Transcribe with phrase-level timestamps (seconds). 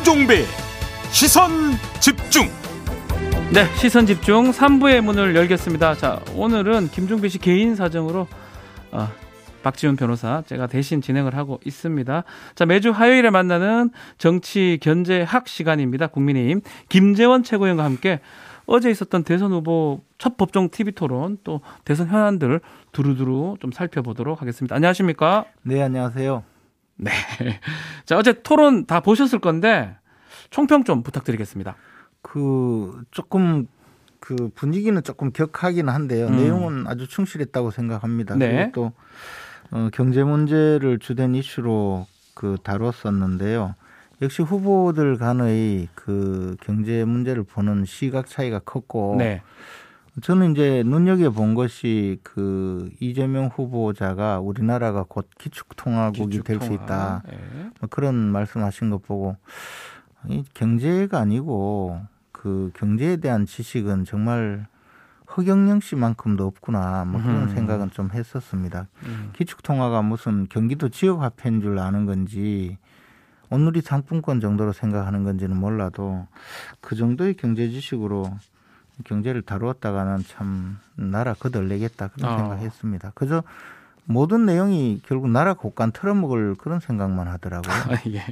[0.00, 0.44] 김종배
[1.12, 1.50] 시선
[2.00, 2.46] 집중
[3.52, 5.94] 네, 시선 집중 3부의 문을 열겠습니다.
[5.96, 8.26] 자, 오늘은 김종배 씨 개인 사정으로
[8.92, 9.08] 어,
[9.62, 12.24] 박지훈 변호사 제가 대신 진행을 하고 있습니다.
[12.54, 16.06] 자, 매주 화요일에 만나는 정치 견제학 시간입니다.
[16.06, 18.20] 국민의힘 김재원 최고위원과 함께
[18.64, 22.62] 어제 있었던 대선 후보 첫 법정 TV 토론 또 대선 현안들
[22.92, 24.74] 두루두루 좀 살펴보도록 하겠습니다.
[24.74, 25.44] 안녕하십니까?
[25.62, 26.44] 네, 안녕하세요.
[27.00, 27.10] 네.
[28.04, 29.96] 자, 어제 토론 다 보셨을 건데
[30.50, 31.76] 총평 좀 부탁드리겠습니다.
[32.22, 33.66] 그 조금
[34.18, 36.26] 그 분위기는 조금 격하기는 한데요.
[36.26, 36.36] 음.
[36.36, 38.36] 내용은 아주 충실했다고 생각합니다.
[38.36, 38.50] 네.
[38.52, 38.92] 그리고 또
[39.70, 43.74] 어, 경제 문제를 주된 이슈로 그 다뤘었는데요.
[44.22, 49.42] 역시 후보들 간의 그 경제 문제를 보는 시각 차이가 컸고 네.
[50.22, 57.22] 저는 이제 눈여겨 본 것이 그 이재명 후보자가 우리나라가 곧 기축통화국이 될수 있다.
[57.26, 57.38] 네.
[57.80, 59.99] 뭐 그런 말씀하신 것 보고 이
[60.54, 62.00] 경제가 아니고
[62.32, 64.66] 그 경제에 대한 지식은 정말
[65.36, 67.48] 허경영 씨만큼도 없구나 뭐 그런 음.
[67.54, 68.86] 생각은 좀 했었습니다.
[69.04, 69.30] 음.
[69.34, 72.78] 기축통화가 무슨 경기도 지역 화폐인 줄 아는 건지
[73.50, 76.26] 오늘이 상품권 정도로 생각하는 건지는 몰라도
[76.80, 78.30] 그 정도의 경제 지식으로
[79.04, 82.36] 경제를 다루었다가는 참 나라 거덜내겠다 그런 어.
[82.38, 83.12] 생각했습니다.
[83.14, 83.42] 그저
[84.04, 87.72] 모든 내용이 결국 나라 곳간 털어먹을 그런 생각만 하더라고요.
[87.94, 88.24] 아, 예.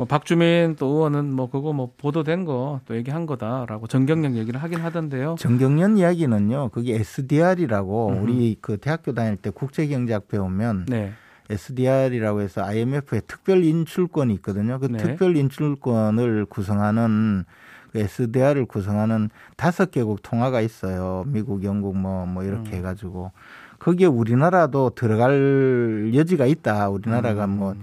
[0.00, 4.80] 뭐 박주민 또 의원은 뭐 그거 뭐 보도된 거 또 얘기한 거다라고 정경련 얘기를 하긴
[4.80, 5.34] 하던데요.
[5.38, 6.70] 정경련 이야기는요.
[6.70, 8.22] 그게 SDR이라고 음흠.
[8.22, 11.12] 우리 그 대학교 다닐 때 국제경제학 배우면 네.
[11.50, 14.78] SDR이라고 해서 IMF의 특별 인출권이 있거든요.
[14.78, 14.96] 그 네.
[14.98, 17.44] 특별 인출권을 구성하는
[17.92, 21.24] 그 SDR을 구성하는 다섯 개국 통화가 있어요.
[21.26, 22.76] 미국, 영국 뭐뭐 이렇게 음.
[22.76, 23.32] 해가지고
[23.78, 26.88] 거기에 우리나라도 들어갈 여지가 있다.
[26.88, 27.50] 우리나라가 음.
[27.50, 27.74] 뭐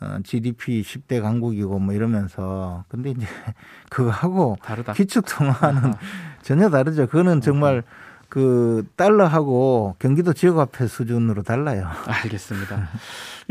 [0.00, 3.26] 어, GDP 10대 강국이고 뭐 이러면서 근데 이제
[3.90, 4.92] 그거하고 다르다.
[4.92, 5.98] 기축 통화는 아하.
[6.42, 7.06] 전혀 다르죠.
[7.06, 7.82] 그거는 정말
[8.28, 11.88] 그 달러하고 경기도 지역화폐 수준으로 달라요.
[12.06, 12.88] 알겠습니다.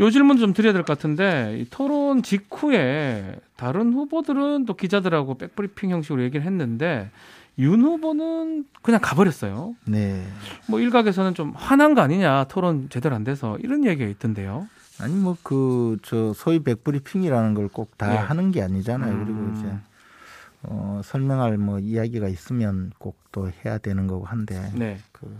[0.00, 5.90] 요 질문 좀 드려야 될 것 같은데 이 토론 직후에 다른 후보들은 또 기자들하고 백브리핑
[5.90, 7.10] 형식으로 얘기를 했는데
[7.58, 9.74] 윤 후보는 그냥 가버렸어요.
[9.86, 10.22] 네.
[10.68, 14.68] 뭐 일각에서는 좀 화난 거 아니냐 토론 제대로 안 돼서 이런 얘기가 있던데요.
[15.00, 18.16] 아니 뭐 그 저 소위 백브리핑이라는 걸 꼭다 예.
[18.16, 19.12] 하는 게 아니잖아요.
[19.12, 19.24] 음.
[19.24, 19.76] 그리고 이제
[20.62, 24.98] 어 설명할 뭐 이야기가 있으면 꼭 또 해야 되는 거고 한데 네.
[25.12, 25.30] 그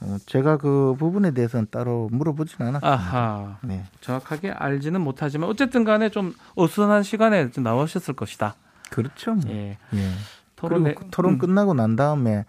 [0.00, 2.88] 어, 제가 그 부분에 대해서는 따로 물어보진 않았습니다.
[2.92, 3.58] 아하.
[3.62, 3.84] 네.
[4.00, 8.56] 정확하게 알지는 못하지만 어쨌든 간에 좀 어수선한 시간에 좀 나오셨을 것이다.
[8.90, 9.34] 그렇죠.
[9.34, 9.52] 뭐.
[9.52, 9.78] 예.
[9.94, 10.10] 예.
[10.56, 11.38] 토론에 그리고 토론 음.
[11.38, 12.44] 끝나고 난 다음에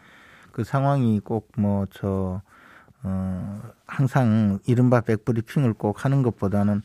[0.52, 2.42] 그 상황이 꼭 뭐저
[3.08, 6.82] 어, 항상 이른바 백브리핑을 꼭 하는 것보다는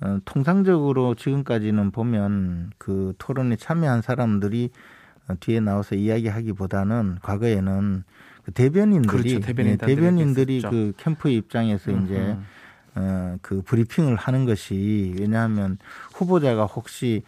[0.00, 4.70] 어, 통상적으로 지금까지는 보면 그 토론에 참여한 사람들이
[5.28, 8.04] 어, 뒤에 나와서 이야기하기보다는 과거에는
[8.44, 9.40] 그 대변인들이 그렇죠.
[9.40, 10.62] 대변인 예, 단들이 대변인들이.
[10.62, 12.38] 그 캠프 입장에서 이제 음흠.
[12.94, 15.76] 어, 그 브리핑을 하는 것이 왜냐하면
[16.14, 17.22] 후보자가 혹시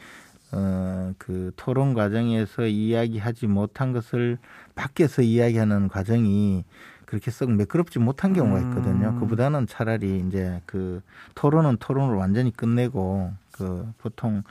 [0.52, 4.38] 어, 그 토론 과정에서 이야기하지 못한 것을
[4.74, 6.64] 밖에서 이야기하는 과정이
[7.10, 9.08] 그렇게 썩 매끄럽지 못한 경우가 있거든요.
[9.08, 9.18] 음.
[9.18, 11.02] 그보다는 차라리 이제 그
[11.34, 14.44] 토론은 토론을 완전히 끝내고 그 보통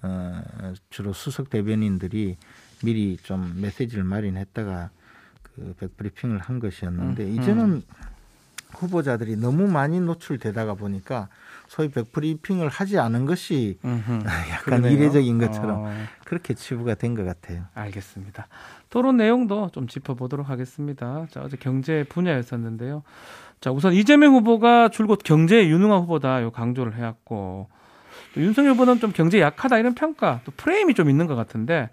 [0.00, 0.42] 어,
[0.88, 2.38] 주로 수석 대변인들이
[2.82, 4.88] 미리 좀 메시지를 마련했다가
[5.42, 7.82] 그 백브리핑을 한 것이었는데 음, 이제는
[8.70, 11.28] 후보자들이 너무 많이 노출되다가 보니까
[11.68, 14.12] 소위 백브리핑을 하지 않은 것이 음흠.
[14.50, 14.92] 약간 그러네요.
[14.92, 15.92] 이례적인 것처럼 어,
[16.24, 17.64] 그렇게 치부가 된 것 같아요.
[17.74, 18.46] 알겠습니다.
[18.90, 21.26] 토론 내용도 좀 짚어보도록 하겠습니다.
[21.30, 23.02] 자, 어제 경제 분야였었는데요.
[23.60, 27.68] 자, 우선 이재명 후보가 줄곧 경제에 유능한 후보다 요 강조를 해왔고
[28.34, 31.90] 또 윤석열 후보는 좀 경제 약하다 이런 평가 또 프레임이 좀 있는 것 같은데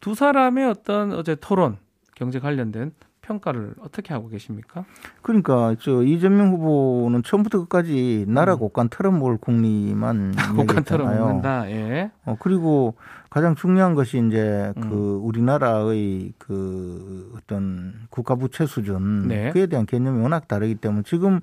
[0.00, 1.78] 두 사람의 어떤 어제 토론
[2.14, 2.92] 경제 관련된
[3.24, 4.84] 평가를 어떻게 하고 계십니까?
[5.22, 10.56] 그러니까 저 이재명 후보는 처음부터 끝까지 나라 곳간 털어먹을 국리만 음.
[10.56, 11.20] 곡간처럼 얘기했잖아요.
[11.20, 11.70] 먹는다.
[11.70, 12.10] 예.
[12.24, 12.94] 어, 그리고
[13.30, 14.88] 가장 중요한 것이 이제 음.
[14.88, 19.50] 그 우리나라의 그 어떤 국가 부채 수준 네.
[19.50, 21.40] 그에 대한 개념이 워낙 다르기 때문에 지금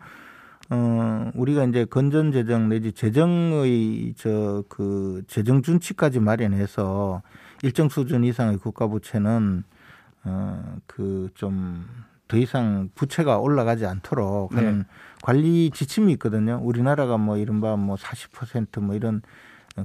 [0.70, 7.22] 어 우리가 이제 건전 재정 내지 재정의 저 그 재정 준치까지 마련해서
[7.64, 9.64] 일정 수준 이상의 국가 부채는
[10.26, 10.58] 어
[10.88, 11.86] 그 좀
[12.28, 14.84] 더 이상 부채가 올라가지 않도록 하는 네.
[15.22, 16.62] 관리 지침이 있거든요.
[16.64, 19.22] 우리나라가 뭐 이른바 뭐 40%뭐 이런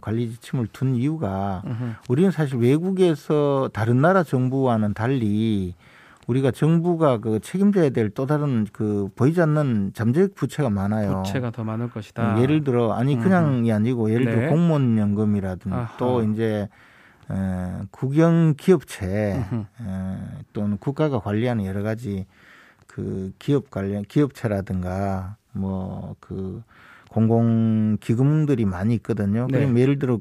[0.01, 1.85] 관리 지침을 둔 이유가 음흠.
[2.09, 5.75] 우리는 사실 외국에서 다른 나라 정부와는 달리
[6.29, 11.23] 우리가 정부가 그 책임져야 될 또 다른 그 보이지 않는 잠재 부채가 많아요.
[11.25, 12.41] 부채가 더 많을 것이다.
[12.41, 14.47] 예를 들어 아니 그냥이 아니고 예를 들어 네.
[14.49, 15.97] 공무원 연금이라든지 아하.
[15.99, 16.69] 또 이제
[17.31, 19.07] 에, 국영 기업체.
[19.07, 19.45] 에,
[20.53, 22.27] 또는 국가가 관리하는 여러 가지
[22.87, 26.63] 그 기업 관련 기업체라든가 뭐 그
[27.11, 29.47] 공공 기금들이 많이 있거든요.
[29.51, 29.61] 네.
[29.61, 30.21] 그럼 예를 들어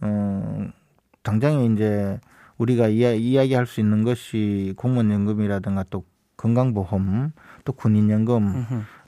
[0.00, 0.66] 어
[1.22, 2.18] 당장에 이제
[2.58, 6.04] 우리가 이야, 이야기할 수 있는 것이 공무원 연금이라든가 또
[6.36, 7.32] 건강보험
[7.64, 8.66] 또 군인연금.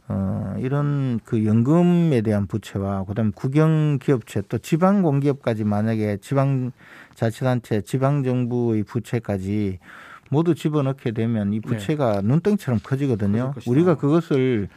[0.09, 6.73] 어, 이런 그 연금에 대한 부채와 그다음 국영 기업체 또 지방 공기업까지 만약에 지방
[7.15, 9.79] 자치단체 지방 정부의 부채까지
[10.31, 13.33] 모두 집어넣게 되면 이 부채가 눈덩이처럼 커지거든요.
[13.33, 13.41] 네.
[13.41, 13.71] 커질 것이다.
[13.71, 14.69] 우리가 그것을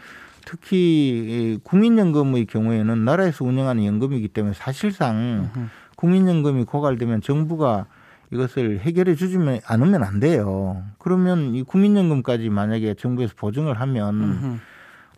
[0.46, 5.50] 특히 이 국민연금의 경우에는 나라에서 운영하는 연금이기 때문에 사실상.
[5.98, 7.88] 국민연금이 고갈되면 정부가
[8.32, 10.84] 이것을 해결해 주지면 않으면 안 돼요.
[11.00, 14.58] 그러면 이 국민연금까지 만약에 정부에서 보증을 하면 음흠.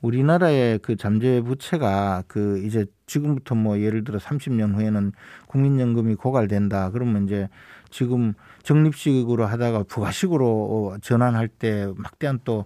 [0.01, 5.12] 우리나라의 그 잠재 부채가 그 이제 지금부터 뭐 예를 들어 30년 후에는
[5.48, 6.92] 국민연금이 고갈된다.
[6.92, 7.50] 그러면 이제
[7.90, 10.48] 지금 적립식으로 하다가 부가식으로
[10.94, 12.66] 어, 전환할 때 막대한 또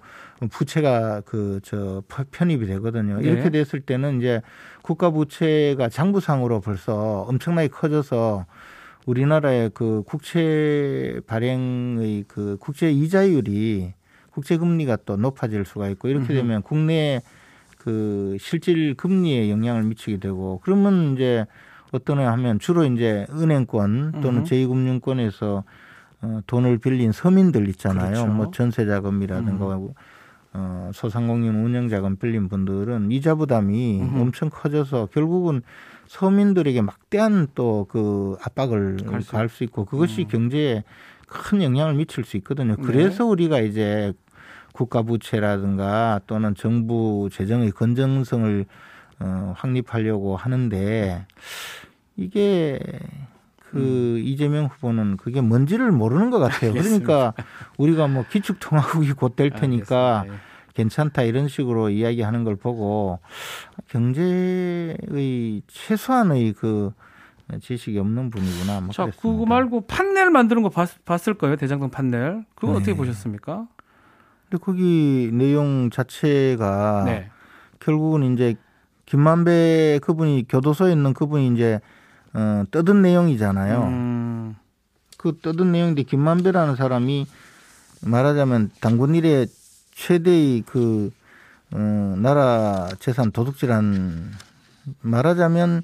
[0.52, 3.20] 부채가 그 저 편입이 되거든요.
[3.20, 3.28] 네.
[3.30, 4.42] 이렇게 됐을 때는 이제
[4.82, 8.46] 국가 부채가 장부상으로 벌써 엄청나게 커져서
[9.06, 13.94] 우리나라의 그 국채 발행의 그 국채 이자율이
[14.34, 16.34] 국채 금리가 또 높아질 수가 있고 이렇게.
[16.34, 17.22] 되면 국내
[17.78, 21.46] 그 실질 금리에 영향을 미치게 되고 그러면 이제
[21.92, 24.50] 어떤 애 하면 주로 이제 은행권 또는 음흠.
[24.50, 25.64] 제2금융권에서
[26.22, 28.14] 어, 돈을 빌린 서민들 있잖아요.
[28.14, 28.28] 그렇죠.
[28.28, 29.80] 뭐 전세 자금이라든가
[30.54, 34.22] 어, 소상공인 운영 자금 빌린 분들은 이자 부담이 음흠.
[34.22, 35.62] 엄청 커져서 결국은
[36.08, 40.28] 서민들에게 막대한 또 그 압박을 갈수 가할 수 있고 그것이 음.
[40.28, 40.84] 경제에
[41.28, 42.76] 큰 영향을 미칠 수 있거든요.
[42.76, 42.82] 네.
[42.84, 44.14] 그래서 우리가 이제
[44.74, 48.66] 국가 부채라든가 또는 정부 재정의 건전성을
[49.20, 51.26] 어, 확립하려고 하는데
[52.18, 52.80] 이게
[53.58, 56.74] 그 이재명 후보는 그게 뭔지를 모르는 것 같아요.
[56.74, 57.34] 그러니까
[57.78, 60.34] 우리가 뭐 기축통화국이 곧 될 테니까 알겠습니다.
[60.34, 60.54] 예.
[60.76, 63.20] 괜찮다 이런 식으로 이야기하는 걸 보고
[63.90, 66.92] 경제의 최소한의 그
[67.62, 68.82] 지식이 없는 분이구나.
[68.82, 69.22] 뭐 자, 그랬습니다.
[69.22, 71.56] 그거 말고 판넬 만드는 거 봤, 봤을 거예요.
[71.58, 72.46] 대장동 판넬.
[72.56, 72.78] 그거 네.
[72.78, 73.68] 어떻게 보셨습니까?
[74.54, 77.30] 근데 거기 내용 자체가 네.
[77.80, 78.56] 결국은 이제
[79.08, 81.80] 김만배 그분이 교도소에 있는 그분이 이제
[82.34, 83.82] 어, 떠든 내용이잖아요.
[83.82, 84.56] 음,
[85.18, 87.26] 그 떠든 내용인데 김만배라는 사람이
[88.02, 89.48] 말하자면 당군 일의
[89.92, 91.10] 최대의 그
[91.72, 94.34] 어, 나라 재산 도둑질한
[95.02, 95.82] 말하자면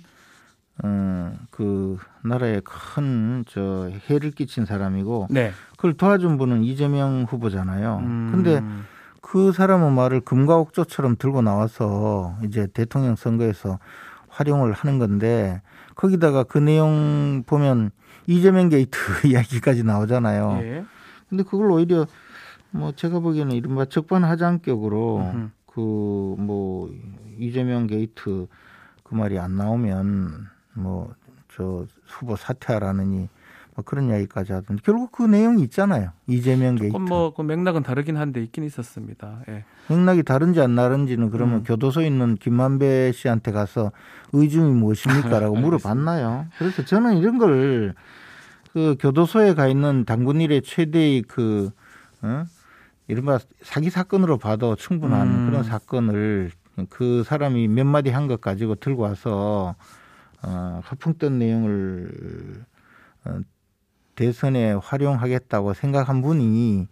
[0.84, 5.52] 어, 그 나라에 큰 저 해를 끼친 사람이고 네.
[5.76, 7.98] 그걸 도와준 분은 이재명 후보잖아요.
[8.02, 8.62] 음, 근데
[9.22, 13.80] 그 사람의 말을 금과 옥조처럼 들고 나와서 이제 대통령 선거에서
[14.28, 15.62] 활용을 하는 건데
[15.96, 17.92] 거기다가 그 내용 보면
[18.28, 18.98] 이재명 게이트
[19.28, 20.60] 이야기까지 나오잖아요.
[20.62, 20.86] 예.
[21.30, 22.06] 근데 그걸 오히려
[22.72, 25.34] 뭐 제가 보기에는 이른바 적반하장격으로.
[25.66, 26.92] 그 뭐
[27.38, 28.48] 이재명 게이트
[29.04, 31.14] 그 말이 안 나오면 뭐
[31.56, 33.28] 저 후보 사퇴하라느니
[33.76, 36.12] 뭐 그런 이야기까지 하던데 결국 그 내용이 있잖아요.
[36.28, 36.96] 이재명 게이트.
[36.96, 39.40] 뭐그 맥락은 다르긴 한데 있긴 있었습니다.
[39.50, 39.66] 예.
[39.90, 41.64] 맥락이 다른지 안 다른지는 그러면 음.
[41.64, 43.92] 교도소에 있는 김만배 씨한테 가서
[44.32, 45.56] 의중이 무엇입니까라고.
[45.58, 46.46] 물어봤나요?
[46.58, 47.96] 그래서 저는 이런 걸
[48.72, 51.72] 그 교도소에 가 있는 당군 일의 최대의 그
[52.22, 52.46] 어?
[53.08, 55.46] 이른바 사기 사건으로 봐도 충분한 음.
[55.50, 56.52] 그런 사건을
[56.90, 59.76] 그 사람이 몇 마디 한 것 가지고 들고 와서
[60.44, 62.66] 어, 허풍 뜬 내용을
[63.26, 63.40] 어,
[64.16, 66.88] 대선에 활용하겠다고 생각한 분이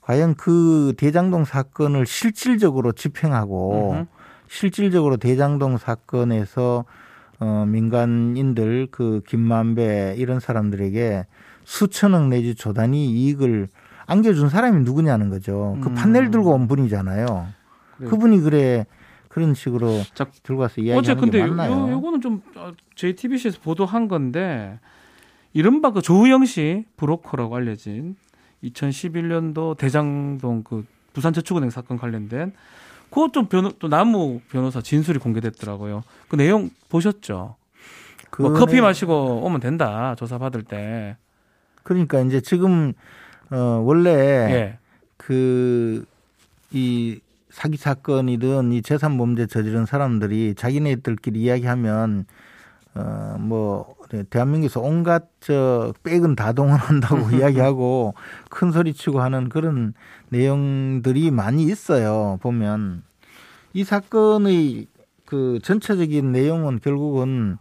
[0.00, 4.06] 과연 그 대장동 사건을 실질적으로 집행하고 음흠.
[4.48, 6.84] 실질적으로 대장동 사건에서
[7.40, 11.26] 어, 민간인들 그 김만배 이런 사람들에게
[11.64, 13.68] 수천억 내지 조단위 이익을
[14.06, 15.76] 안겨준 사람이 누구냐는 거죠.
[15.82, 15.94] 그 음.
[15.94, 17.46] 판넬 들고 온 분이잖아요.
[17.98, 18.10] 그래요.
[18.10, 18.86] 그분이 그래
[19.28, 21.88] 그런 식으로 자, 들고 와서 어제 이야기하는 근데 게 요, 맞나요?
[21.88, 24.78] 요, 요거는 좀 어, JTBC에서 보도한 건데
[25.52, 28.16] 이른바 그 조우영 씨 브로커라고 알려진
[28.64, 32.52] 2011년도 대장동 그 부산저축은행 사건 관련된
[33.10, 36.04] 그것 좀 변호 또 나무 변호사 진술이 공개됐더라고요.
[36.28, 37.56] 그 내용 보셨죠?
[38.38, 41.16] 뭐그 커피 내- 마시고 오면 된다 조사 받을 때.
[41.82, 42.92] 그러니까 이제 지금
[43.50, 44.78] 어 원래 예.
[45.16, 47.20] 그이
[47.58, 52.24] 사기 사건이든 이 재산 범죄 저지른 사람들이 자기네들끼리 이야기하면
[52.94, 58.14] 어뭐 네, 대한민국에서 온갖 저 백은 다 동원한다고 이야기하고
[58.48, 59.94] 큰 소리 치고 하는 그런
[60.28, 62.38] 내용들이 많이 있어요.
[62.42, 63.02] 보면
[63.72, 64.86] 이 사건의
[65.26, 67.58] 그 전체적인 내용은 결국은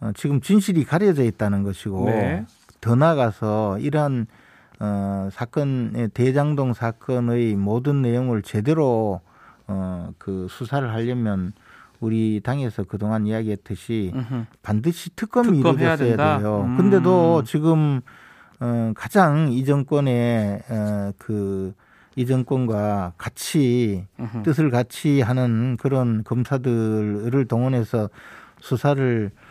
[0.00, 2.46] 어, 지금 진실이 가려져 있다는 것이고 네.
[2.80, 4.28] 더 나아가서 이러한
[4.80, 9.20] 어, 사건의 대장동 사건의 모든 내용을 제대로
[9.66, 11.52] 어, 그 수사를 하려면
[12.00, 14.46] 우리 당에서 그동안 이야기했듯이 음흠.
[14.62, 16.38] 반드시 특검이 특검 된다?
[16.38, 16.64] 돼요.
[16.66, 16.76] 음.
[16.78, 18.00] 근데도 지금
[18.58, 24.42] 어, 가장 이 정권의 어, 그이 정권과 같이 음흠.
[24.44, 28.08] 뜻을 같이 하는 그런 검사들을 동원해서
[28.60, 29.49] 수사를 어,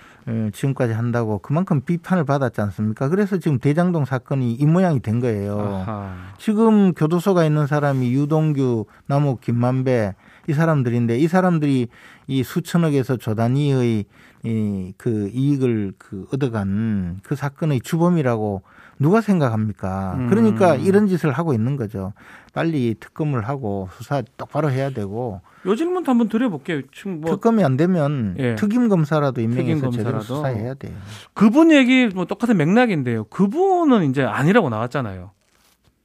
[0.53, 3.09] 지금까지 한다고 그만큼 비판을 받았지 않습니까?
[3.09, 5.59] 그래서 지금 대장동 사건이 이 모양이 된 거예요.
[5.59, 6.13] 아하.
[6.37, 10.15] 지금 교도소가 있는 사람이 유동규, 남욱, 김만배
[10.47, 11.87] 이 사람들인데 이 사람들이
[12.27, 14.05] 이 수천억에서 조 단위의
[14.45, 18.61] 이 그 이익을 그 얻어간 그 사건의 주범이라고
[18.99, 20.15] 누가 생각합니까?
[20.17, 20.27] 음.
[20.27, 22.13] 그러니까 이런 짓을 하고 있는 거죠.
[22.53, 26.81] 빨리 특검을 하고 수사 똑바로 해야 되고 요 질문도 한번 드려볼게요.
[26.93, 28.55] 지금 뭐 특검이 안 되면 예.
[28.55, 30.19] 특임 검사라도 임명해서 제대로.
[30.19, 30.93] 수사해야 돼요.
[31.33, 33.25] 그분 얘기 뭐 똑같은 맥락인데요.
[33.25, 35.31] 그분은 이제 아니라고 나왔잖아요.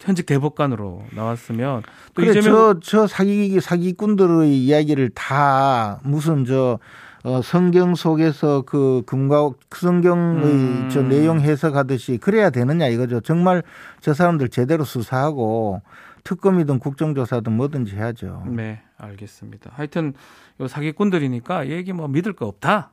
[0.00, 1.82] 현직 대법관으로 나왔으면
[2.14, 6.78] 또 그래 이재명 저, 저 사기 사기꾼들의 이야기를 다 무슨 저
[7.24, 10.88] 어, 성경 속에서 그 금과 그 성경의 음.
[10.92, 13.20] 저 내용 해석하듯이 그래야 되느냐 이거죠.
[13.22, 13.62] 정말
[14.00, 15.80] 저 사람들 제대로 수사하고
[16.22, 18.44] 특검이든 국정조사든 뭐든지 해야죠.
[18.48, 19.70] 네, 알겠습니다.
[19.74, 20.12] 하여튼
[20.60, 22.92] 요 사기꾼들이니까 얘기 뭐 믿을 거 없다.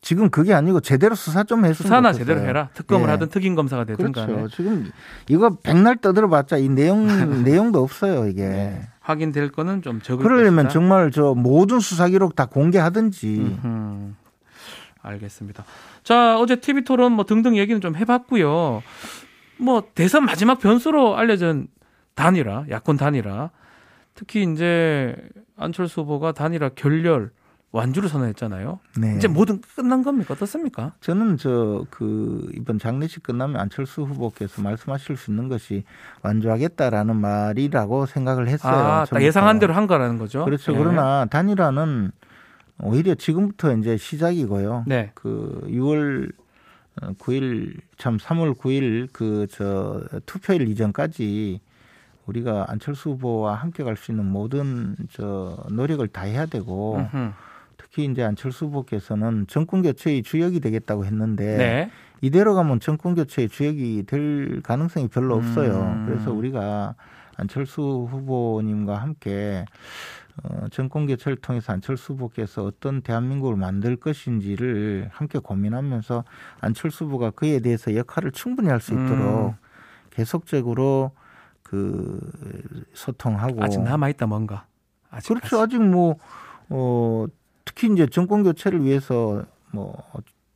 [0.00, 2.26] 지금 그게 아니고 제대로 수사 좀 했으면 수사나 좋겠어요.
[2.34, 2.70] 제대로 해라.
[2.72, 3.12] 특검을 예.
[3.12, 4.34] 하든 특임 검사가 되든 그렇죠.
[4.34, 4.90] 간에 지금
[5.28, 7.06] 이거 백날 떠들어봤자 이 내용
[7.44, 8.48] 내용도 없어요 이게.
[8.48, 8.88] 네.
[9.02, 10.68] 확인될 거는 좀 적을 그러려면 것이다.
[10.68, 13.36] 정말 저 모든 수사 기록 다 공개하든지.
[13.36, 14.12] 음흠.
[15.02, 15.64] 알겠습니다.
[16.04, 18.82] 자, 어제 TV 토론 뭐 등등 얘기는 좀 해봤고요.
[19.58, 21.66] 뭐 대선 마지막 변수로 알려진
[22.14, 23.50] 단일화, 야권 단일화.
[24.14, 25.16] 특히 이제
[25.56, 27.30] 안철수 후보가 단일화 결렬
[27.72, 28.78] 완주를 선언했잖아요.
[28.98, 29.16] 네.
[29.16, 30.34] 이제 모든 끝난 겁니까?
[30.34, 30.92] 어떻습니까?
[31.00, 35.84] 저는 저 그 이번 장례식 끝나면 안철수 후보께서 말씀하실 수 있는 것이
[36.22, 38.74] 완주하겠다라는 말이라고 생각을 했어요.
[38.74, 39.22] 아, 딱.
[39.22, 40.44] 예상한 대로 한 거라는 거죠.
[40.44, 40.72] 그렇죠.
[40.74, 40.78] 예.
[40.78, 42.12] 그러나 단일화는
[42.82, 44.84] 오히려 지금부터 이제 시작이고요.
[44.86, 45.10] 네.
[45.14, 46.30] 그 6월
[47.18, 51.60] 9일 참 3월 9일 그 저 투표일 이전까지
[52.26, 57.32] 우리가 안철수 후보와 함께 갈 수 있는 모든 저 노력을 다 해야 되고 음흠.
[57.92, 61.90] 특히 이제 안철수 후보께서는 정권 교체의 주역이 되겠다고 했는데 네.
[62.22, 65.92] 이대로 가면 정권 교체의 주역이 될 가능성이 별로 없어요.
[65.94, 66.06] 음.
[66.06, 66.94] 그래서 우리가
[67.36, 69.66] 안철수 후보님과 함께
[70.42, 76.24] 어, 정권 교체를 통해서 안철수 후보께서 어떤 대한민국을 만들 것인지를 함께 고민하면서
[76.60, 79.54] 안철수 후보가 그에 대해서 역할을 충분히 할 수 있도록 음.
[80.08, 81.10] 계속적으로
[81.62, 82.18] 그
[82.94, 84.64] 소통하고 아직 남아 있다 뭔가.
[85.10, 85.60] 아직 그렇죠.
[85.60, 86.16] 아직 뭐,
[86.70, 87.26] 어,
[87.64, 90.02] 특히 이제 정권 교체를 위해서 뭐,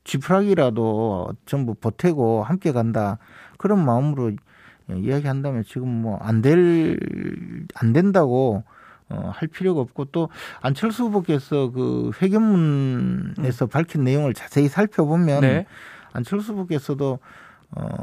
[0.04, 3.18] 지푸라기라도 전부 보태고 함께 간다.
[3.58, 4.32] 그런 마음으로
[4.88, 6.98] 이야기한다면 지금 뭐, 안 될,
[7.74, 8.62] 안 된다고
[9.08, 10.28] 어, 할 필요가 없고 또
[10.60, 15.66] 안철수 후보께서 그 회견문에서 밝힌 내용을 자세히 살펴보면 네.
[16.12, 17.20] 안철수 후보께서도
[17.70, 18.02] 어,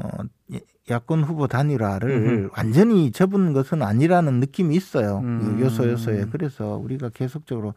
[0.90, 2.50] 야권 후보 단일화를 음흠.
[2.58, 5.20] 완전히 접은 것은 아니라는 느낌이 있어요.
[5.20, 5.58] 음.
[5.58, 7.74] 그 요소 요소에 그래서 우리가 계속적으로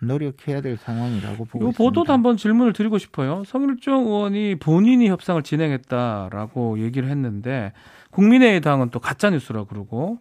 [0.00, 1.76] 노력해야 될 상황이라고 보고 이 있습니다.
[1.76, 3.42] 보도도 한번 질문을 드리고 싶어요.
[3.46, 7.72] 성일종 의원이 본인이 협상을 진행했다라고 얘기를 했는데
[8.10, 10.18] 국민의당은 또 가짜 뉴스라 그러고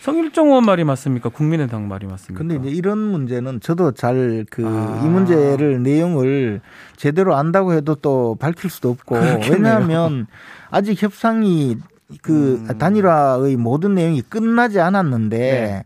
[0.00, 1.30] 성일종 의원 말이 맞습니까?
[1.30, 2.38] 국민의당 말이 맞습니까?
[2.38, 5.00] 근데 이제 이런 문제는 저도 잘 그이 아.
[5.02, 6.60] 문제를 내용을
[6.96, 9.52] 제대로 안다고 해도 또 밝힐 수도 없고 그렇겠네요.
[9.52, 10.26] 왜냐하면
[10.70, 11.78] 아직 협상이
[12.20, 12.78] 그 음.
[12.78, 15.84] 단일화의 모든 내용이 끝나지 않았는데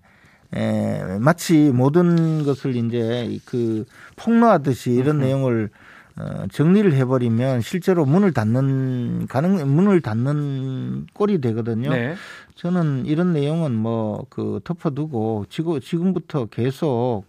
[0.55, 3.85] 에, 마치 모든 것을 이제 그
[4.17, 5.25] 폭로하듯이 이런 음흠.
[5.25, 5.71] 내용을
[6.17, 11.91] 어, 정리를 해버리면 실제로 문을 닫는 가능 문을 닫는 꼴이 되거든요.
[11.91, 12.15] 네.
[12.57, 17.25] 저는 이런 내용은 뭐 그 덮어두고 지금 지금부터 계속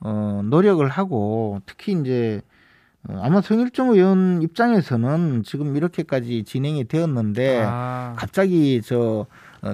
[0.00, 2.40] 어 노력을 하고 특히 이제
[3.08, 9.26] 어, 아마 성일종 의원 입장에서는 지금 이렇게까지 진행이 되었는데 아, 갑자기 저 어,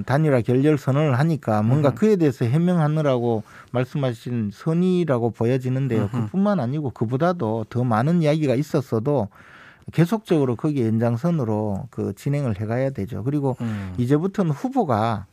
[0.05, 1.97] 단일화 결렬 선언을 하니까 뭔가 음흠.
[1.97, 6.09] 그에 대해서 해명하느라고 말씀하신 선의라고 보여지는데요.
[6.13, 6.25] 음흠.
[6.25, 9.29] 그뿐만 아니고 그보다도 더 많은 이야기가 있었어도
[9.93, 13.23] 계속적으로 거기 연장선으로 그 진행을 해가야 되죠.
[13.23, 13.93] 그리고 음.
[13.97, 15.27] 이제부터는 후보가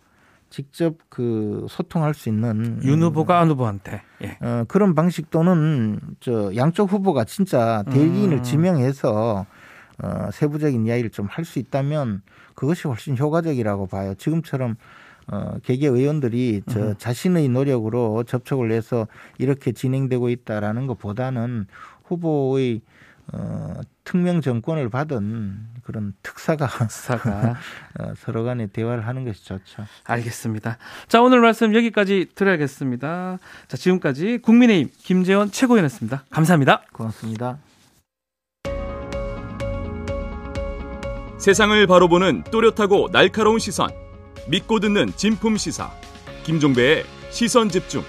[0.51, 4.37] 직접 그 소통할 수 있는 윤 후보가 안 후보한테 예.
[4.47, 8.43] 어, 그런 방식 또는 저 양쪽 후보가 진짜 대리인을 음.
[8.43, 9.47] 지명해서
[10.03, 12.23] 어, 세부적인 이야기를 좀 할 수 있다면
[12.55, 14.15] 그것이 훨씬 효과적이라고 봐요.
[14.15, 14.77] 지금처럼
[15.29, 16.95] 어, 개개 의원들이 저 음.
[16.99, 19.07] 자신의 노력으로 접촉을 해서
[19.39, 21.67] 이렇게 진행되고 있다라는 것보다는
[22.05, 22.83] 후보의
[23.33, 27.57] 어, 특명 정권을 받은 그런 특사가 사가
[28.01, 29.85] 어, 서로 간에 대화를 하는 것이 좋죠.
[30.05, 30.77] 알겠습니다.
[31.09, 33.39] 자 오늘 말씀 여기까지 드려야겠습니다.
[33.69, 36.25] 자 지금까지 국민의힘 김재원 최고위원이었습니다.
[36.31, 36.83] 감사합니다.
[36.93, 37.72] 고맙습니다.
[41.43, 43.89] 세상을 바로 보는 또렷하고 날카로운 시선
[44.49, 45.91] 믿고 듣는 진품 시사
[46.45, 48.03] 김종배의 시선 집중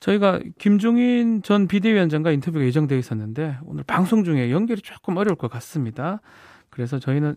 [0.00, 6.22] 저희가 김종인 전 비대위원장과 인터뷰가 예정되어 있었는데 오늘 방송 중에 연결이 조금 어려울 것 같습니다.
[6.70, 7.36] 그래서 저희는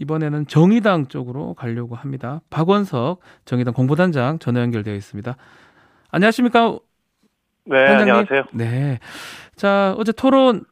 [0.00, 2.40] 이번에는 정의당 쪽으로 가려고 합니다.
[2.50, 5.36] 박원석 정의당 공보단장 전화 연결되어 있습니다.
[6.10, 6.80] 안녕하십니까?
[7.66, 8.14] 네, 원장님?
[8.14, 8.44] 안녕하세요.
[8.52, 8.98] 네.
[9.56, 10.64] 자, 어제 토론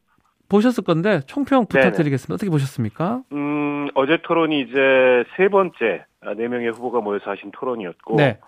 [0.49, 1.83] 보셨을 건데 총평 네네.
[1.85, 2.33] 부탁드리겠습니다.
[2.35, 3.23] 어떻게 보셨습니까?
[3.31, 8.39] 음, 어제 토론이 이제 세 번째 아, 네 명의 후보가 모여서 하신 토론이었고 네.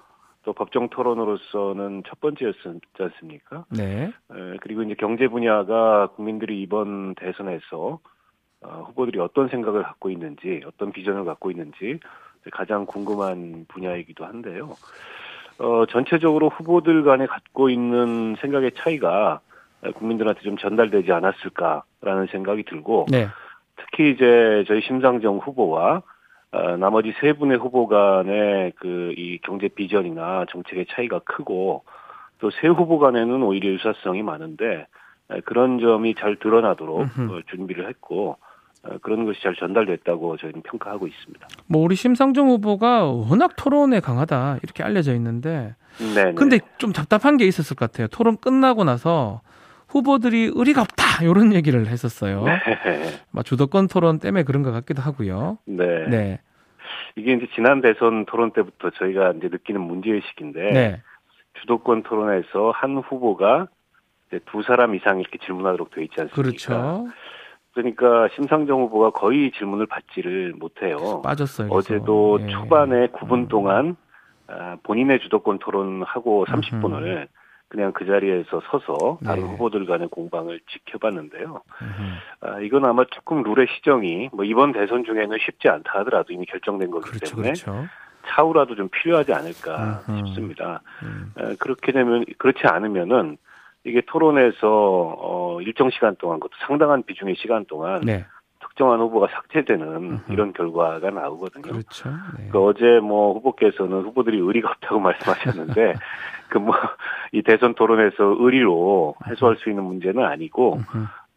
[0.44, 3.66] 또 법정 토론으로서는 첫 번째였지 않습니까?
[3.70, 4.14] 네.
[4.32, 8.00] 에, 그리고 이제 경제 분야가 국민들이 이번 대선에서
[8.62, 12.00] 어, 후보들이 어떤 생각을 갖고 있는지, 어떤 비전을 갖고 있는지
[12.52, 14.76] 가장 궁금한 분야이기도 한데요.
[15.60, 19.40] 어, 전체적으로 후보들 간에 갖고 있는 생각의 차이가
[19.96, 23.28] 국민들한테 좀 전달되지 않았을까라는 생각이 들고 네.
[23.78, 26.02] 특히 이제 저희 심상정 후보와
[26.52, 31.84] 어, 나머지 세 분의 후보 간의 그 이 경제 비전이나 정책의 차이가 크고
[32.40, 34.88] 또 세 후보 간에는 오히려 유사성이 많은데
[35.32, 37.34] 에, 그런 점이 잘 드러나도록 음흠.
[37.34, 38.47] 어, 준비를 했고 어,
[39.02, 41.48] 그런 것이 잘 전달됐다고 저희는 평가하고 있습니다.
[41.68, 45.76] 뭐 우리 심상정 후보가 워낙 토론에 강하다 이렇게 알려져 있는데
[46.16, 46.34] 네.
[46.34, 48.08] 근데 좀 답답한 게 있었을 것 같아요.
[48.08, 49.42] 토론 끝나고 나서
[49.90, 52.44] 후보들이 의리가 없다 이런 얘기를 했었어요.
[52.44, 52.60] 네.
[53.32, 55.58] 막 주도권 토론 때문에 그런 것 같기도 하고요.
[55.66, 56.08] 네.
[56.10, 56.40] 네,
[57.16, 61.02] 이게 이제 지난 대선 토론 때부터 저희가 이제 느끼는 문제 의식인데 네,
[61.62, 63.68] 주도권 토론에서 한 후보가
[64.52, 66.42] 두 사람 이상 이렇게 질문하도록 돼 있지 않습니까?
[66.42, 67.08] 그렇죠.
[67.78, 71.22] 그러니까 심상정 후보가 거의 질문을 받지를 못해요.
[71.22, 71.70] 빠졌어요.
[71.70, 72.48] 어제도 예.
[72.48, 73.48] 초반에 9분 음.
[73.48, 73.96] 동안
[74.48, 77.28] 아, 본인의 주도권 토론하고 30분을
[77.70, 79.50] 그냥 그 자리에서 서서 다른 네.
[79.50, 81.62] 후보들 간의 공방을 지켜봤는데요.
[82.42, 86.90] 아, 이건 아마 조금 룰의 시정이 뭐 이번 대선 중에는 쉽지 않다 하더라도 이미 결정된
[86.90, 87.86] 거기 그렇죠, 때문에 그렇죠.
[88.26, 90.28] 차후라도 좀 필요하지 않을까 음흠.
[90.28, 90.82] 싶습니다.
[91.04, 91.34] 음.
[91.38, 93.38] 에, 그렇게 되면 그렇지 않으면은
[93.88, 94.58] 이게 토론에서
[95.20, 98.26] 어, 일정 시간 동안 그것도 상당한 비중의 시간 동안 네,
[98.60, 100.32] 특정한 후보가 삭제되는 음흠.
[100.34, 101.64] 이런 결과가 나오거든요.
[101.64, 102.10] 그렇죠.
[102.38, 102.50] 네.
[102.52, 105.94] 그 어제 뭐 후보께서는 후보들이 의리가 없다고 말씀하셨는데
[106.50, 106.74] 그 뭐
[107.34, 110.80] 이 대선 토론에서 의리로 해소할 수 있는 문제는 아니고.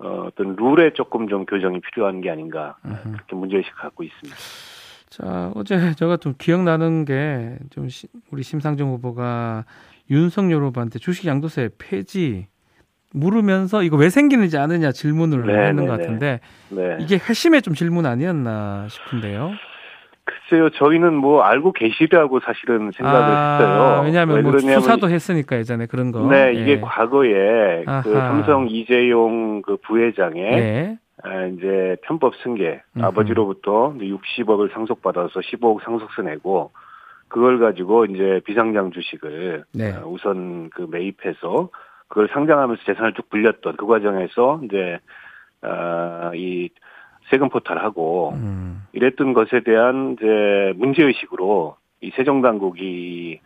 [0.02, 3.12] 어, 어떤 룰에 조금 좀 교정이 필요한 게 아닌가 음흠.
[3.12, 4.34] 그렇게 문제의식 갖고 있습니다.
[5.10, 7.88] 자, 어제 제가 좀 기억나는 게 좀
[8.30, 9.64] 우리 심상정 후보가
[10.10, 12.46] 윤석열 후보한테 주식 양도세 폐지
[13.12, 16.02] 물으면서 이거 왜 생기는지 아느냐 질문을 네, 했는 네, 것 네.
[16.02, 16.96] 같은데 네.
[17.00, 19.52] 이게 핵심의 좀 질문 아니었나 싶은데요.
[20.24, 24.02] 글쎄요, 저희는 뭐 알고 계시다고 사실은 생각을 아, 했어요.
[24.04, 26.28] 왜냐하면 왜뭐 그러냐면 수사도 했으니까 예전에 그런 거.
[26.28, 26.80] 네, 이게 예.
[26.80, 28.02] 과거에 그 아하.
[28.02, 30.98] 삼성 이재용 그 부회장의 예.
[31.22, 33.04] 아, 이제 편법 승계 음흠.
[33.04, 36.70] 아버지로부터 60억을 상속받아서 15억 상속세 내고
[37.30, 39.92] 그걸 가지고 이제 비상장 주식을 네.
[39.96, 41.70] 어, 우선 그 매입해서
[42.08, 44.98] 그걸 상장하면서 재산을 쭉 불렸던 그 과정에서 이제
[45.62, 46.68] 아, 이
[47.30, 48.82] 세금 포탈하고 음.
[48.92, 53.40] 이랬던 것에 대한 이제 문제 의식으로 이 세정 당국이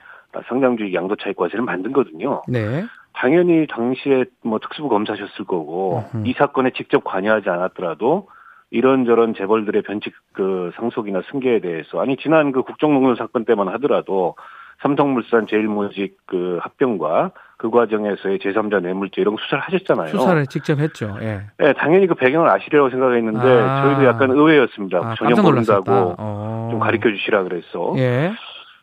[0.48, 2.42] 상장주의 양도 차익 과세를 만든 거든요.
[2.48, 2.84] 네.
[3.12, 6.26] 당연히 당시에 뭐 특수부 검사셨을 거고 음흠.
[6.26, 8.28] 이 사건에 직접 관여하지 않았더라도
[8.74, 14.34] 이런저런 재벌들의 변칙 그 상속이나 승계에 대해서 아니 지난 그 국정농단 사건 때만 하더라도
[14.82, 20.08] 삼성물산 제일모직 그 합병과 그 과정에서의 제3자 뇌물죄 이런 거 수사를 하셨잖아요.
[20.08, 21.16] 수사를 직접 했죠.
[21.22, 21.42] 예.
[21.56, 23.82] 네, 당연히 그 배경을 아시리라고 생각했는데 아.
[23.84, 24.98] 저희도 약간 의외였습니다.
[24.98, 25.40] 아, 전혀.
[25.40, 26.68] 모른다고 어.
[26.72, 27.94] 좀 가르쳐 주시라 그랬어.
[27.98, 28.32] 예.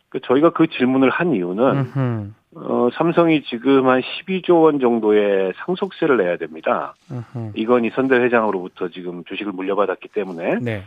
[0.07, 2.31] 그 저희가 그 질문을 한 이유는 음흠.
[2.55, 6.95] 어, 삼성이 지금 한 12조 원 정도의 상속세를 내야 됩니다.
[7.09, 7.51] 음흠.
[7.55, 10.59] 이건희 선대 회장으로부터 지금 주식을 물려받았기 때문에.
[10.61, 10.83] 네.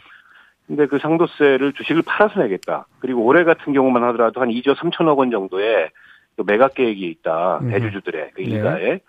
[0.67, 2.87] 근데 그 상도세를 주식을 팔아서 내겠다.
[2.99, 5.91] 그리고 올해 같은 경우만 하더라도 한 2조 3천억 원 정도의
[6.37, 7.59] 그 매각 계획이 있다.
[7.63, 7.71] 음.
[7.71, 8.47] 대주주들의 그 네.
[8.47, 9.01] 일가에.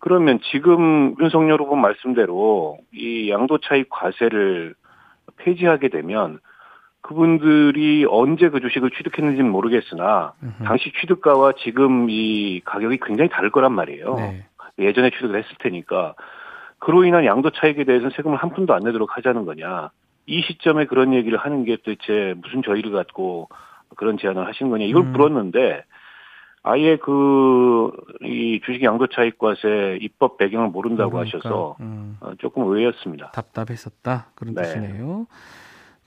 [0.00, 4.74] 그러면 지금 윤석열 후보 말씀대로 이 양도차익 과세를
[5.38, 6.38] 폐지하게 되면
[7.08, 10.34] 그분들이 언제 그 주식을 취득했는지는 모르겠으나.
[10.64, 14.14] 당시 취득가와 지금 이 가격이 굉장히 다를 거란 말이에요.
[14.16, 14.44] 네.
[14.78, 16.14] 예전에 취득을 했을 테니까
[16.78, 19.90] 그로 인한 양도 차익에 대해서는 세금을 한 푼도 안 내도록 하자는 거냐.
[20.26, 23.48] 이 시점에 그런 얘기를 하는 게 도대체 무슨 저희를 갖고
[23.96, 25.12] 그런 제안을 하신 거냐 이걸 음.
[25.12, 25.84] 물었는데
[26.62, 27.90] 아예 그
[28.22, 33.30] 이 주식 양도 차익과세 입법 배경을 모른다고 모르니까, 하셔서 음, 어, 조금 의외였습니다.
[33.30, 34.62] 답답했었다 그런 네.
[34.62, 35.26] 뜻이네요.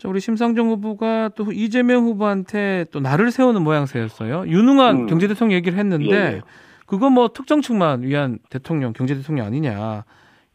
[0.02, 4.48] 자, 우리 심상정 후보가 또 이재명 후보한테 또 나를 세우는 모양새였어요.
[4.48, 5.06] 유능한 음.
[5.06, 6.42] 경제대통령 얘기를 했는데 예, 예.
[6.88, 10.04] 그거 뭐 특정층만 위한 대통령, 경제대통령 아니냐.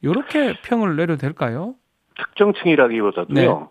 [0.02, 1.76] 이렇게 평을 내려도 될까요?
[2.16, 3.35] 특정층이라기보다도요.
[3.35, 3.66] 네.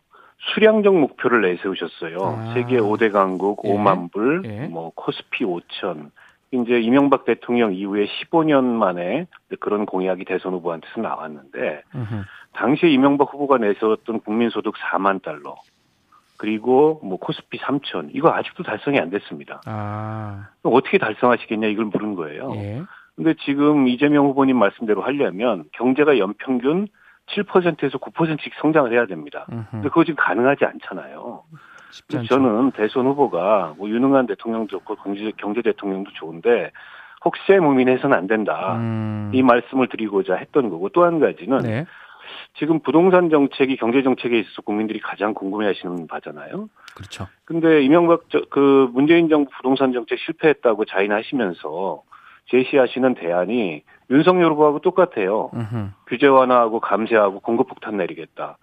[0.53, 2.19] 수량적 목표를 내세우셨어요.
[2.21, 2.53] 아.
[2.53, 3.69] 세계 5대 강국 예.
[3.69, 4.67] 5만 불, 예.
[4.67, 6.09] 뭐 코스피 5천.
[6.51, 9.27] 이제 이명박 대통령 이후에 15년 만에
[9.59, 12.23] 그런 공약이 대선 후보한테서 나왔는데 음흠.
[12.55, 15.55] 당시에 이명박 후보가 내세웠던 국민소득 4만 달러
[16.37, 19.61] 그리고 뭐 코스피 3천 이거 아직도 달성이 안 됐습니다.
[19.65, 22.51] 아, 어떻게 달성하시겠냐 이걸 물은 거예요.
[22.55, 22.81] 예.
[23.15, 26.87] 근데 지금 이재명 후보님 말씀대로 하려면 경제가 연평균
[27.27, 29.45] 7%에서 9%씩 성장을 해야 됩니다.
[29.71, 31.43] 근데 그거 지금 가능하지 않잖아요.
[32.27, 36.71] 저는 대선 후보가 뭐 유능한 대통령도 좋고 경제, 경제 대통령도 좋은데
[37.23, 38.75] 혹세 무민해서는 안 된다.
[38.75, 39.31] 음.
[39.33, 41.85] 이 말씀을 드리고자 했던 거고 또 한 가지는 네.
[42.55, 46.69] 지금 부동산 정책이 경제 정책에 있어서 국민들이 가장 궁금해하시는 바잖아요.
[46.95, 47.27] 그렇죠.
[47.45, 52.03] 근데 이명박 저, 그 문재인 정부 부동산 정책 실패했다고 자인하시면서
[52.49, 55.49] 제시하시는 대안이 윤석열 후보하고 똑같아요.
[55.53, 55.89] 음흠.
[56.07, 58.57] 규제 완화하고 감세하고 공급 폭탄 내리겠다.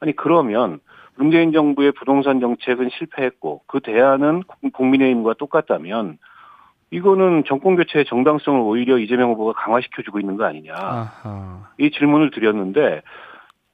[0.00, 0.80] 아니 그러면
[1.16, 6.18] 문재인 정부의 부동산 정책은 실패했고 그 대안은 국- 국민의힘과 똑같다면
[6.90, 10.72] 이거는 정권 교체의 정당성을 오히려 이재명 후보가 강화시켜주고 있는 거 아니냐.
[10.74, 11.68] 아하.
[11.78, 13.02] 이 질문을 드렸는데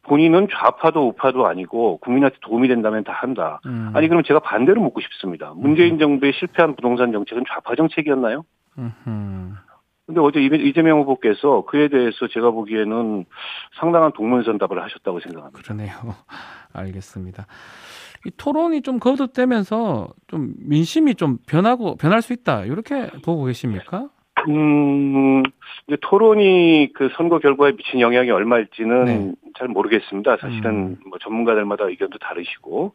[0.04, 3.60] 본인은 좌파도 우파도 아니고 국민한테 도움이 된다면 다 한다.
[3.66, 3.92] 음.
[3.94, 5.52] 아니 그럼 제가 반대로 묻고 싶습니다.
[5.54, 8.44] 문재인 정부의 실패한 부동산 정책은 좌파 정책이었나요?
[8.78, 9.52] 음흠.
[10.06, 13.24] 근데 어제 이재- 이재명 후보께서 그에 대해서 제가 보기에는
[13.78, 15.60] 상당한 동문선답을 하셨다고 생각합니다.
[15.62, 15.92] 그러네요.
[16.74, 17.46] 알겠습니다.
[18.24, 22.64] 이 토론이 좀 거듭되면서 좀 민심이 좀 변하고 변할 수 있다.
[22.64, 24.08] 이렇게 보고 계십니까?
[24.48, 25.42] 음,
[25.86, 29.32] 이제 토론이 그 선거 결과에 미친 영향이 얼마일지는 네.
[29.58, 30.36] 잘 모르겠습니다.
[30.36, 30.96] 사실은 음.
[31.08, 32.94] 뭐 전문가들마다 의견도 다르시고.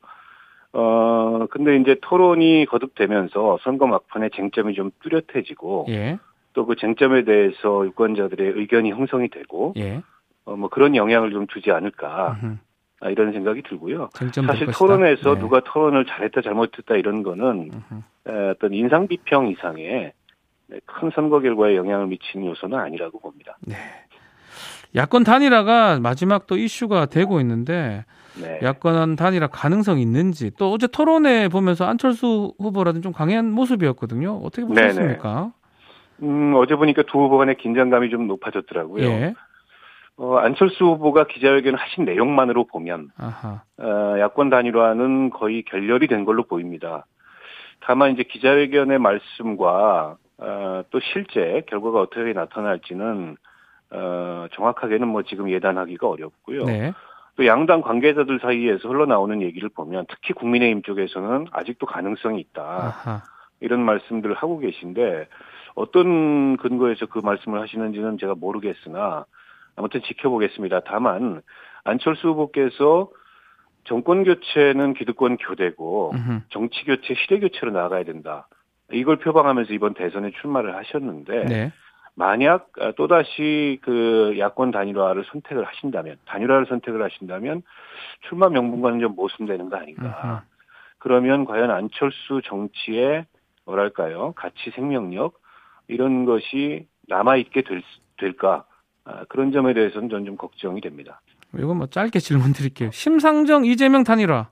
[0.74, 6.20] 어, 근데 이제 토론이 거듭되면서 선거 막판에 쟁점이 좀 뚜렷해지고 예.
[6.54, 10.02] 또그 쟁점에 대해서 유권자들의 의견이 형성이 되고 예.
[10.46, 12.58] 어, 뭐 그런 영향을 좀 주지 않을까 음흠.
[13.00, 14.10] 아, 이런 생각이 들고요.
[14.14, 14.68] 사실.
[14.72, 15.40] 토론에서 네.
[15.40, 17.72] 누가 토론을 잘했다 잘못했다 이런 거는.
[18.28, 20.14] 에, 어떤 인상 비평 이상의
[20.70, 23.58] 네, 큰 선거 결과에 영향을 미치는 요소는 아니라고 봅니다.
[24.96, 28.06] 야권 단일화가 마지막 또 이슈가 되고 있는데
[28.42, 28.60] 네.
[28.64, 34.42] 야권 단일화 가능성이 있는지 또 어제 토론회 보면서 안철수 후보라든 좀 강한 모습이었거든요.
[34.44, 35.52] 어떻게 보셨습니까?
[36.24, 39.04] 음, 어제 보니까 두 후보 간의 긴장감이 좀 높아졌더라고요.
[39.04, 39.34] 예.
[40.18, 43.62] 어, 안철수 후보가 기자회견 하신 내용만으로 보면 아하.
[43.78, 47.06] 어, 야권 단일화는 거의 결렬이 된 걸로 보입니다.
[47.82, 53.38] 다만 이제 기자회견의 말씀과 어, 또 실제 결과가 어떻게 나타날지는
[53.92, 56.66] 어, 정확하게는 뭐 지금 예단하기가 어렵고요.
[56.66, 56.94] 네.
[57.36, 62.64] 또 양당 관계자들 사이에서 흘러나오는 얘기를 보면 특히 국민의힘 쪽에서는 아직도 가능성이 있다.
[62.64, 63.24] 아하.
[63.60, 65.28] 이런 말씀들을 하고 계신데
[65.76, 69.26] 어떤 근거에서 그 말씀을 하시는지는 제가 모르겠으나
[69.78, 70.82] 아무튼 지켜보겠습니다.
[70.82, 71.42] 다만
[71.86, 73.10] 안철수 후보께서
[73.86, 76.40] 정권 교체는 기득권 교대고 음흠.
[76.50, 78.48] 정치 교체 시대 교체로 나아가야 된다.
[78.92, 81.72] 이걸 표방하면서 이번 대선에 출마를 하셨는데 네.
[82.16, 87.62] 만약 아, 또다시 그 야권 단일화를 선택을 하신다면 단일화를 선택을 하신다면
[88.28, 90.22] 출마 명분과는 좀 모순되는 거 아닌가.
[90.24, 90.42] 음흠.
[91.00, 93.26] 그러면 과연 안철수 정치의
[93.66, 95.40] 뭐랄까요 가치 생명력
[95.88, 98.77] 이런 것이 남아 있게 될, 수- 될까 아,
[99.30, 101.22] 그런 점에 대해서는 전좀 걱정이 됩니다.
[101.58, 102.92] 이건 뭐 짧게 질문 드릴게요.
[102.92, 104.50] 심상정 이재명 단일화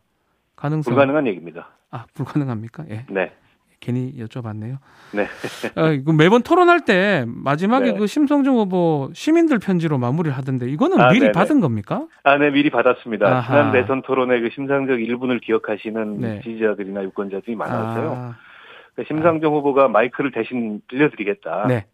[0.55, 1.69] 가능성 불가능한 얘기입니다.
[1.91, 2.85] 아 불가능합니까?
[2.89, 3.05] 예.
[3.09, 3.33] 네,
[3.79, 4.77] 괜히 여쭤봤네요.
[5.13, 5.27] 네.
[5.75, 7.97] 아, 이거 매번 토론할 때 마지막에 네.
[7.97, 11.31] 그 심성정 후보 시민들 편지로 마무리를 하던데 이거는 아, 미리 네네.
[11.33, 12.07] 받은 겁니까?
[12.23, 13.27] 아, 네, 미리 받았습니다.
[13.27, 13.43] 아하.
[13.43, 16.41] 지난 대선 토론의 그 심상정 1분을 기억하시는 네.
[16.41, 18.11] 지지자들이나 유권자들이 많아서요.
[18.17, 18.35] 아,
[18.95, 21.67] 그 심상정 후보가 마이크를 대신 들려드리겠다.
[21.67, 21.85] 네.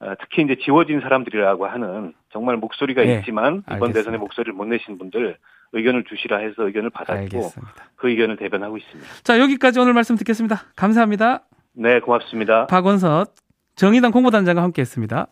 [0.00, 3.98] 아, 특히 이제 지워진 사람들이라고 하는 정말 목소리가 네, 있지만 이번 알겠습니다.
[3.98, 5.38] 대선에 목소리를 못 내신 분들
[5.72, 7.84] 의견을 주시라 해서 의견을 받았고 알겠습니다.
[7.96, 9.08] 그 의견을 대변하고 있습니다.
[9.24, 10.64] 자 여기까지 오늘 말씀 듣겠습니다.
[10.76, 11.44] 감사합니다.
[11.72, 12.66] 네, 고맙습니다.
[12.66, 13.34] 박원섭
[13.74, 15.26] 정의당 공보단장과 함께했습니다.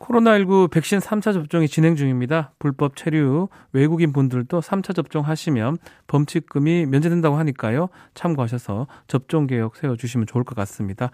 [0.00, 2.52] 코로나19 백신 3차 접종이 진행 중입니다.
[2.58, 7.88] 불법 체류 외국인 분들도 3차 접종하시면 범칙금이 면제된다고 하니까요.
[8.14, 11.10] 참고하셔서 접종 계획 세워주시면 좋을 것 같습니다.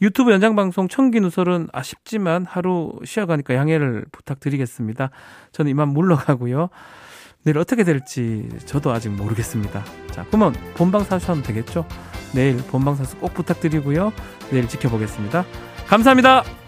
[0.00, 5.10] 유튜브 연장방송 청기 누설은 아쉽지만 하루 쉬어가니까 양해를 부탁드리겠습니다.
[5.52, 6.70] 저는 이만 물러가고요.
[7.44, 9.84] 내일 어떻게 될지 저도 아직 모르겠습니다.
[10.12, 11.86] 자, 그러면 본방사수 하면 되겠죠?
[12.34, 14.12] 내일 본방사수 꼭 부탁드리고요.
[14.50, 15.44] 내일 지켜보겠습니다.
[15.88, 16.61] 감사합니다.